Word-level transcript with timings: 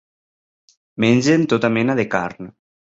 Mengen 1.05 1.47
tota 1.55 1.73
mena 1.79 2.01
de 2.03 2.11
carn. 2.19 2.55